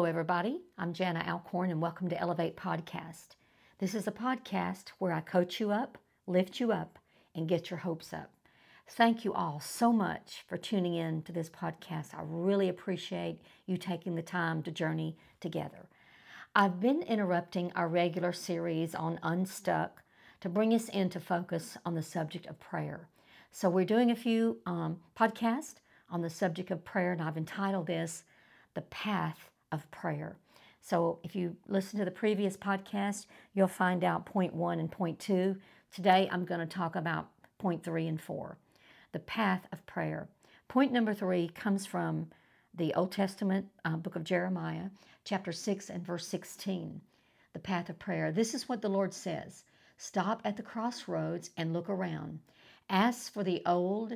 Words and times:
Hello, 0.00 0.08
everybody. 0.08 0.62
I'm 0.78 0.94
Jana 0.94 1.22
Alcorn, 1.28 1.70
and 1.70 1.82
welcome 1.82 2.08
to 2.08 2.18
Elevate 2.18 2.56
Podcast. 2.56 3.36
This 3.80 3.94
is 3.94 4.06
a 4.06 4.10
podcast 4.10 4.92
where 4.98 5.12
I 5.12 5.20
coach 5.20 5.60
you 5.60 5.72
up, 5.72 5.98
lift 6.26 6.58
you 6.58 6.72
up, 6.72 6.98
and 7.34 7.46
get 7.46 7.68
your 7.68 7.80
hopes 7.80 8.14
up. 8.14 8.30
Thank 8.88 9.26
you 9.26 9.34
all 9.34 9.60
so 9.60 9.92
much 9.92 10.42
for 10.48 10.56
tuning 10.56 10.94
in 10.94 11.20
to 11.24 11.32
this 11.32 11.50
podcast. 11.50 12.14
I 12.14 12.22
really 12.24 12.70
appreciate 12.70 13.42
you 13.66 13.76
taking 13.76 14.14
the 14.14 14.22
time 14.22 14.62
to 14.62 14.70
journey 14.70 15.18
together. 15.38 15.86
I've 16.56 16.80
been 16.80 17.02
interrupting 17.02 17.70
our 17.76 17.86
regular 17.86 18.32
series 18.32 18.94
on 18.94 19.20
Unstuck 19.22 20.02
to 20.40 20.48
bring 20.48 20.72
us 20.72 20.88
into 20.88 21.20
focus 21.20 21.76
on 21.84 21.94
the 21.94 22.02
subject 22.02 22.46
of 22.46 22.58
prayer. 22.58 23.10
So, 23.52 23.68
we're 23.68 23.84
doing 23.84 24.10
a 24.10 24.16
few 24.16 24.60
um, 24.64 25.00
podcasts 25.14 25.74
on 26.08 26.22
the 26.22 26.30
subject 26.30 26.70
of 26.70 26.86
prayer, 26.86 27.12
and 27.12 27.20
I've 27.20 27.36
entitled 27.36 27.88
this 27.88 28.24
The 28.72 28.80
Path 28.80 29.50
of 29.72 29.90
prayer. 29.90 30.36
So 30.80 31.18
if 31.22 31.36
you 31.36 31.56
listen 31.68 31.98
to 31.98 32.04
the 32.04 32.10
previous 32.10 32.56
podcast, 32.56 33.26
you'll 33.54 33.68
find 33.68 34.02
out 34.02 34.26
point 34.26 34.54
one 34.54 34.80
and 34.80 34.90
point 34.90 35.18
two. 35.18 35.56
Today 35.92 36.28
I'm 36.30 36.44
going 36.44 36.60
to 36.60 36.66
talk 36.66 36.96
about 36.96 37.28
point 37.58 37.84
three 37.84 38.06
and 38.06 38.20
four 38.20 38.58
the 39.12 39.18
path 39.18 39.66
of 39.72 39.84
prayer. 39.86 40.28
Point 40.68 40.92
number 40.92 41.12
three 41.12 41.48
comes 41.48 41.84
from 41.84 42.28
the 42.74 42.94
Old 42.94 43.10
Testament 43.10 43.66
uh, 43.84 43.96
book 43.96 44.14
of 44.14 44.22
Jeremiah, 44.22 44.90
chapter 45.24 45.50
6 45.50 45.90
and 45.90 46.06
verse 46.06 46.26
16. 46.28 47.00
The 47.52 47.58
path 47.58 47.90
of 47.90 47.98
prayer. 47.98 48.30
This 48.30 48.54
is 48.54 48.68
what 48.68 48.80
the 48.80 48.88
Lord 48.88 49.12
says 49.12 49.64
Stop 49.96 50.40
at 50.44 50.56
the 50.56 50.62
crossroads 50.62 51.50
and 51.56 51.72
look 51.72 51.90
around. 51.90 52.38
Ask 52.88 53.32
for 53.32 53.44
the 53.44 53.62
old, 53.66 54.14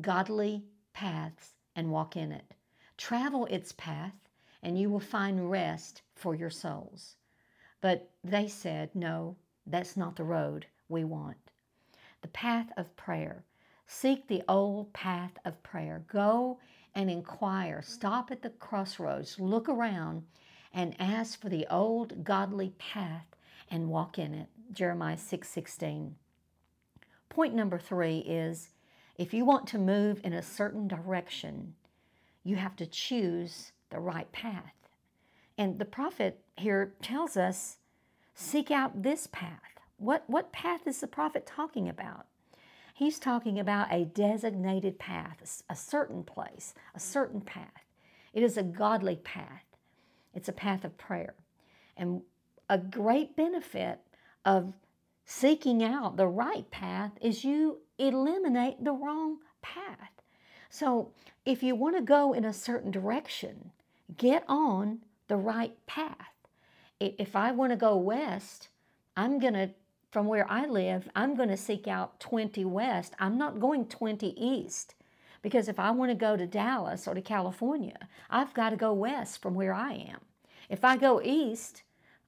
godly 0.00 0.64
paths 0.94 1.52
and 1.76 1.90
walk 1.90 2.16
in 2.16 2.32
it. 2.32 2.54
Travel 2.96 3.46
its 3.46 3.72
path 3.72 4.14
and 4.62 4.78
you 4.78 4.88
will 4.88 5.00
find 5.00 5.50
rest 5.50 6.02
for 6.14 6.34
your 6.34 6.50
souls. 6.50 7.16
But 7.80 8.10
they 8.22 8.48
said, 8.48 8.94
No, 8.94 9.36
that's 9.66 9.96
not 9.96 10.16
the 10.16 10.24
road 10.24 10.66
we 10.88 11.04
want. 11.04 11.36
The 12.22 12.28
path 12.28 12.70
of 12.76 12.96
prayer. 12.96 13.44
Seek 13.86 14.28
the 14.28 14.42
old 14.48 14.92
path 14.92 15.32
of 15.44 15.62
prayer. 15.62 16.04
Go 16.06 16.58
and 16.94 17.10
inquire. 17.10 17.82
Stop 17.82 18.30
at 18.30 18.42
the 18.42 18.50
crossroads. 18.50 19.40
Look 19.40 19.68
around 19.68 20.22
and 20.72 20.96
ask 20.98 21.40
for 21.40 21.48
the 21.48 21.66
old 21.70 22.24
godly 22.24 22.70
path 22.78 23.26
and 23.70 23.88
walk 23.88 24.18
in 24.18 24.34
it. 24.34 24.48
Jeremiah 24.72 25.18
6 25.18 25.48
16. 25.48 26.14
Point 27.28 27.54
number 27.54 27.78
three 27.78 28.18
is 28.18 28.70
if 29.16 29.34
you 29.34 29.44
want 29.44 29.66
to 29.68 29.78
move 29.78 30.20
in 30.24 30.32
a 30.32 30.42
certain 30.42 30.86
direction, 30.86 31.74
you 32.44 32.56
have 32.56 32.76
to 32.76 32.86
choose 32.86 33.72
the 33.92 34.00
right 34.00 34.30
path. 34.32 34.74
And 35.56 35.78
the 35.78 35.84
prophet 35.84 36.40
here 36.56 36.94
tells 37.02 37.36
us 37.36 37.76
seek 38.34 38.70
out 38.70 39.02
this 39.02 39.28
path. 39.28 39.60
What, 39.98 40.24
what 40.26 40.52
path 40.52 40.86
is 40.86 41.00
the 41.00 41.06
prophet 41.06 41.46
talking 41.46 41.88
about? 41.88 42.26
He's 42.94 43.18
talking 43.18 43.58
about 43.58 43.92
a 43.92 44.04
designated 44.04 44.98
path, 44.98 45.62
a 45.68 45.76
certain 45.76 46.24
place, 46.24 46.74
a 46.94 47.00
certain 47.00 47.40
path. 47.40 47.84
It 48.32 48.42
is 48.42 48.56
a 48.56 48.62
godly 48.62 49.16
path, 49.16 49.64
it's 50.34 50.48
a 50.48 50.52
path 50.52 50.84
of 50.84 50.96
prayer. 50.98 51.34
And 51.96 52.22
a 52.68 52.78
great 52.78 53.36
benefit 53.36 54.00
of 54.44 54.72
seeking 55.24 55.84
out 55.84 56.16
the 56.16 56.26
right 56.26 56.70
path 56.70 57.12
is 57.20 57.44
you 57.44 57.78
eliminate 57.98 58.82
the 58.82 58.92
wrong 58.92 59.38
path. 59.60 60.10
So 60.70 61.12
if 61.44 61.62
you 61.62 61.74
want 61.74 61.96
to 61.96 62.02
go 62.02 62.32
in 62.32 62.44
a 62.44 62.52
certain 62.52 62.90
direction, 62.90 63.72
get 64.16 64.44
on 64.48 65.00
the 65.28 65.36
right 65.36 65.74
path. 65.86 66.16
If 67.00 67.34
I 67.34 67.50
want 67.50 67.72
to 67.72 67.76
go 67.76 67.96
west, 67.96 68.68
I'm 69.16 69.38
going 69.38 69.54
to, 69.54 69.70
from 70.10 70.26
where 70.26 70.50
I 70.50 70.66
live, 70.66 71.08
I'm 71.16 71.34
going 71.34 71.48
to 71.48 71.56
seek 71.56 71.88
out 71.88 72.20
20 72.20 72.64
west. 72.64 73.14
I'm 73.18 73.36
not 73.36 73.60
going 73.60 73.86
20 73.86 74.28
east. 74.40 74.94
Because 75.42 75.68
if 75.68 75.80
I 75.80 75.90
want 75.90 76.10
to 76.10 76.14
go 76.14 76.36
to 76.36 76.46
Dallas 76.46 77.08
or 77.08 77.14
to 77.14 77.20
California, 77.20 78.08
I've 78.30 78.54
got 78.54 78.70
to 78.70 78.76
go 78.76 78.92
west 78.92 79.42
from 79.42 79.54
where 79.54 79.74
I 79.74 79.92
am. 79.94 80.20
If 80.68 80.84
I 80.84 80.96
go 80.96 81.20
east, 81.20 81.82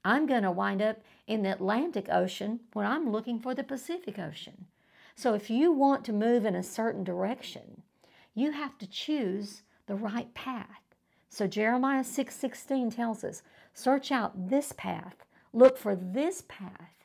I'm 0.05 0.27
going 0.27 0.43
to 0.43 0.51
wind 0.51 0.83
up 0.83 0.99
in 1.27 1.43
the 1.43 1.53
Atlantic 1.53 2.09
Ocean 2.11 2.61
when 2.73 2.85
I'm 2.85 3.11
looking 3.11 3.39
for 3.39 3.55
the 3.55 3.63
Pacific 3.63 4.19
Ocean. 4.19 4.67
So 5.15 5.35
if 5.35 5.49
you 5.49 5.73
want 5.73 6.05
to 6.07 6.13
move 6.13 6.45
in 6.45 6.57
a 6.57 6.63
certain 6.63 7.05
direction, 7.05 7.83
you 8.35 8.51
have 8.51 8.77
to 8.79 8.87
choose 8.87 9.63
the 9.87 9.95
right 9.95 10.35
path. 10.35 10.84
So 11.35 11.49
Jeremiah 11.49 12.05
6:16 12.05 12.93
6, 12.93 12.95
tells 12.95 13.25
us, 13.25 13.43
search 13.73 14.13
out 14.13 14.51
this 14.51 14.71
path, 14.71 15.25
look 15.53 15.77
for 15.77 15.97
this 15.97 16.45
path. 16.47 17.05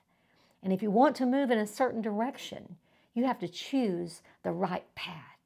And 0.61 0.71
if 0.71 0.83
you 0.83 0.91
want 0.91 1.15
to 1.15 1.25
move 1.25 1.49
in 1.49 1.57
a 1.57 1.65
certain 1.65 1.99
direction, 1.99 2.77
you 3.15 3.25
have 3.25 3.39
to 3.39 3.47
choose 3.47 4.21
the 4.43 4.51
right 4.51 4.85
path. 4.93 5.39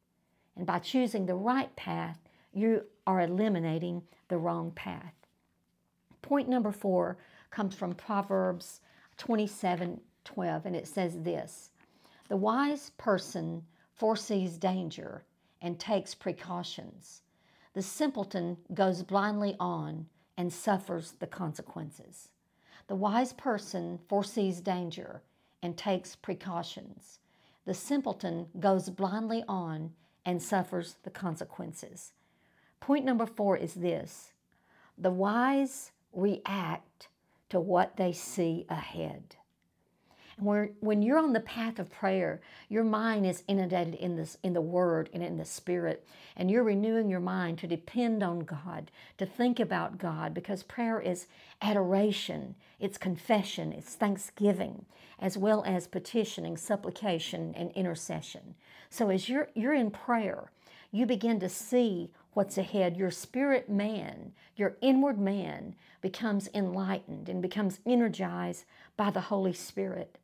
And 0.57 0.65
by 0.65 0.79
choosing 0.79 1.25
the 1.25 1.33
right 1.33 1.73
path, 1.77 2.19
you 2.51 2.83
are 3.07 3.21
eliminating 3.21 4.03
the 4.27 4.37
wrong 4.37 4.71
path. 4.71 5.15
Point 6.21 6.49
number 6.49 6.73
4 6.73 7.17
comes 7.51 7.73
from 7.75 7.95
Proverbs 7.95 8.81
27:12 9.17 10.65
and 10.65 10.75
it 10.75 10.89
says 10.89 11.21
this: 11.21 11.71
The 12.27 12.35
wise 12.35 12.89
person 12.97 13.65
foresees 13.93 14.57
danger 14.57 15.23
and 15.61 15.79
takes 15.79 16.13
precautions. 16.13 17.22
The 17.73 17.81
simpleton 17.81 18.57
goes 18.73 19.03
blindly 19.03 19.55
on 19.59 20.07
and 20.37 20.51
suffers 20.53 21.13
the 21.13 21.27
consequences. 21.27 22.29
The 22.87 22.95
wise 22.95 23.33
person 23.33 23.99
foresees 24.07 24.61
danger 24.61 25.21
and 25.61 25.77
takes 25.77 26.15
precautions. 26.15 27.19
The 27.65 27.73
simpleton 27.73 28.47
goes 28.59 28.89
blindly 28.89 29.43
on 29.47 29.91
and 30.25 30.41
suffers 30.41 30.97
the 31.03 31.09
consequences. 31.09 32.13
Point 32.79 33.05
number 33.05 33.25
four 33.25 33.57
is 33.57 33.73
this 33.73 34.33
the 34.97 35.11
wise 35.11 35.91
react 36.11 37.07
to 37.49 37.59
what 37.59 37.97
they 37.97 38.11
see 38.11 38.65
ahead. 38.69 39.37
And 40.37 40.69
when 40.79 41.01
you're 41.01 41.19
on 41.19 41.33
the 41.33 41.39
path 41.39 41.79
of 41.79 41.91
prayer, 41.91 42.41
your 42.67 42.83
mind 42.83 43.25
is 43.25 43.43
inundated 43.47 43.95
in 43.95 44.15
this 44.15 44.37
in 44.43 44.53
the 44.53 44.61
word 44.61 45.09
and 45.13 45.21
in 45.21 45.37
the 45.37 45.45
spirit, 45.45 46.05
and 46.35 46.49
you're 46.49 46.63
renewing 46.63 47.09
your 47.09 47.19
mind 47.19 47.59
to 47.59 47.67
depend 47.67 48.23
on 48.23 48.39
God, 48.39 48.89
to 49.17 49.25
think 49.25 49.59
about 49.59 49.97
God, 49.97 50.33
because 50.33 50.63
prayer 50.63 50.99
is 50.99 51.27
adoration, 51.61 52.55
it's 52.79 52.97
confession, 52.97 53.71
it's 53.71 53.95
thanksgiving, 53.95 54.85
as 55.19 55.37
well 55.37 55.63
as 55.65 55.87
petitioning, 55.87 56.57
supplication, 56.57 57.53
and 57.55 57.71
intercession. 57.73 58.55
So 58.89 59.09
as 59.09 59.29
you're 59.29 59.49
you're 59.53 59.73
in 59.73 59.91
prayer, 59.91 60.51
you 60.91 61.05
begin 61.05 61.39
to 61.39 61.49
see 61.49 62.11
what's 62.33 62.57
ahead. 62.57 62.97
Your 62.97 63.11
spirit 63.11 63.69
man, 63.69 64.33
your 64.55 64.77
inward 64.81 65.19
man, 65.19 65.75
becomes 66.01 66.49
enlightened 66.53 67.29
and 67.29 67.41
becomes 67.41 67.79
energized 67.85 68.65
by 68.97 69.09
the 69.09 69.21
Holy 69.21 69.53
Spirit. 69.53 70.17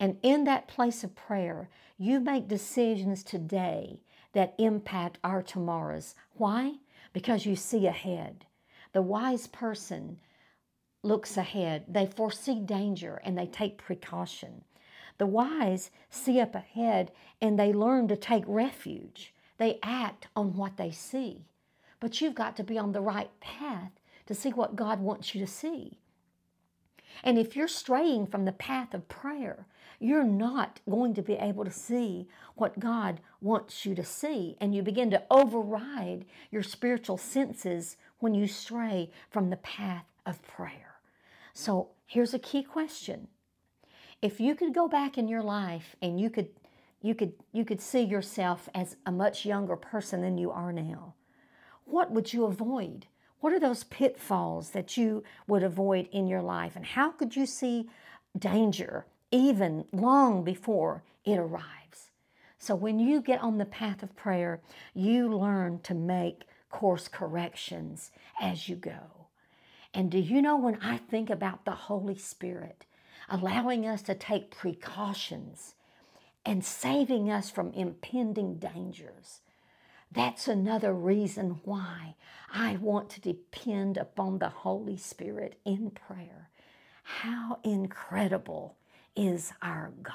And 0.00 0.16
in 0.22 0.44
that 0.44 0.66
place 0.66 1.04
of 1.04 1.14
prayer, 1.14 1.68
you 1.98 2.18
make 2.18 2.48
decisions 2.48 3.22
today 3.22 4.00
that 4.32 4.54
impact 4.58 5.18
our 5.22 5.42
tomorrows. 5.42 6.14
Why? 6.34 6.76
Because 7.12 7.44
you 7.44 7.54
see 7.54 7.86
ahead. 7.86 8.46
The 8.92 9.02
wise 9.02 9.46
person 9.46 10.18
looks 11.02 11.36
ahead, 11.36 11.84
they 11.88 12.06
foresee 12.06 12.60
danger 12.60 13.20
and 13.24 13.36
they 13.36 13.46
take 13.46 13.78
precaution. 13.78 14.64
The 15.18 15.26
wise 15.26 15.90
see 16.08 16.40
up 16.40 16.54
ahead 16.54 17.12
and 17.40 17.58
they 17.58 17.72
learn 17.72 18.08
to 18.08 18.16
take 18.16 18.44
refuge. 18.46 19.34
They 19.58 19.78
act 19.82 20.28
on 20.34 20.56
what 20.56 20.78
they 20.78 20.90
see. 20.90 21.44
But 22.00 22.20
you've 22.20 22.34
got 22.34 22.56
to 22.56 22.64
be 22.64 22.78
on 22.78 22.92
the 22.92 23.02
right 23.02 23.30
path 23.40 23.92
to 24.26 24.34
see 24.34 24.50
what 24.50 24.76
God 24.76 25.00
wants 25.00 25.34
you 25.34 25.40
to 25.44 25.46
see. 25.46 25.98
And 27.22 27.38
if 27.38 27.54
you're 27.54 27.68
straying 27.68 28.28
from 28.28 28.46
the 28.46 28.52
path 28.52 28.94
of 28.94 29.08
prayer, 29.08 29.66
you're 30.00 30.24
not 30.24 30.80
going 30.88 31.12
to 31.14 31.22
be 31.22 31.34
able 31.34 31.64
to 31.64 31.70
see 31.70 32.26
what 32.56 32.80
God 32.80 33.20
wants 33.42 33.84
you 33.84 33.94
to 33.94 34.04
see. 34.04 34.56
And 34.58 34.74
you 34.74 34.82
begin 34.82 35.10
to 35.10 35.22
override 35.30 36.24
your 36.50 36.62
spiritual 36.62 37.18
senses 37.18 37.98
when 38.18 38.34
you 38.34 38.46
stray 38.46 39.10
from 39.28 39.50
the 39.50 39.58
path 39.58 40.06
of 40.24 40.42
prayer. 40.42 41.00
So 41.52 41.90
here's 42.06 42.32
a 42.32 42.38
key 42.38 42.62
question. 42.62 43.28
If 44.22 44.40
you 44.40 44.54
could 44.54 44.74
go 44.74 44.88
back 44.88 45.18
in 45.18 45.28
your 45.28 45.42
life 45.42 45.94
and 46.02 46.18
you 46.18 46.30
could 46.30 46.48
you 47.02 47.14
could 47.14 47.32
you 47.52 47.64
could 47.64 47.80
see 47.80 48.02
yourself 48.02 48.68
as 48.74 48.96
a 49.06 49.12
much 49.12 49.46
younger 49.46 49.76
person 49.76 50.20
than 50.20 50.36
you 50.38 50.50
are 50.50 50.72
now, 50.72 51.14
what 51.84 52.10
would 52.10 52.32
you 52.32 52.44
avoid? 52.44 53.06
What 53.40 53.52
are 53.54 53.60
those 53.60 53.84
pitfalls 53.84 54.70
that 54.70 54.96
you 54.98 55.24
would 55.46 55.62
avoid 55.62 56.08
in 56.12 56.26
your 56.26 56.42
life? 56.42 56.76
And 56.76 56.84
how 56.84 57.10
could 57.10 57.36
you 57.36 57.46
see 57.46 57.88
danger 58.38 59.06
even 59.30 59.84
long 59.92 60.44
before 60.44 61.02
it 61.24 61.38
arrives? 61.38 62.10
So 62.58 62.74
when 62.74 62.98
you 62.98 63.22
get 63.22 63.40
on 63.42 63.58
the 63.58 63.64
path 63.64 64.02
of 64.02 64.14
prayer, 64.16 64.60
you 64.94 65.34
learn 65.34 65.80
to 65.80 65.94
make 65.94 66.42
course 66.70 67.08
corrections 67.08 68.10
as 68.40 68.68
you 68.68 68.76
go. 68.76 69.26
And 69.92 70.10
do 70.10 70.18
you 70.18 70.40
know 70.40 70.56
when 70.56 70.78
I 70.82 70.98
think 70.98 71.30
about 71.30 71.64
the 71.64 71.72
Holy 71.72 72.16
Spirit 72.16 72.86
allowing 73.28 73.86
us 73.86 74.02
to 74.02 74.14
take 74.14 74.50
precautions 74.50 75.74
and 76.44 76.64
saving 76.64 77.30
us 77.30 77.50
from 77.50 77.72
impending 77.72 78.56
dangers? 78.56 79.40
That's 80.12 80.48
another 80.48 80.92
reason 80.92 81.60
why 81.64 82.16
I 82.52 82.76
want 82.76 83.10
to 83.10 83.20
depend 83.20 83.96
upon 83.96 84.38
the 84.38 84.48
Holy 84.48 84.96
Spirit 84.96 85.58
in 85.64 85.90
prayer. 85.90 86.50
How 87.02 87.58
incredible 87.62 88.76
is 89.16 89.52
our 89.62 89.92
God! 90.02 90.14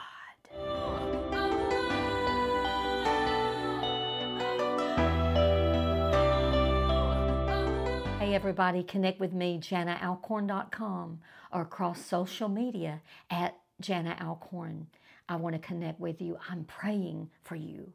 Hey, 8.19 8.33
everybody, 8.33 8.83
connect 8.83 9.19
with 9.19 9.33
me, 9.33 9.59
JanaAlcorn.com, 9.59 11.19
or 11.51 11.61
across 11.61 12.03
social 12.03 12.49
media 12.49 13.01
at 13.29 13.55
Jana 13.79 14.17
Alcorn. 14.21 14.87
I 15.27 15.35
want 15.35 15.53
to 15.53 15.59
connect 15.59 15.99
with 15.99 16.21
you. 16.21 16.37
I'm 16.49 16.63
praying 16.63 17.29
for 17.43 17.55
you. 17.55 17.91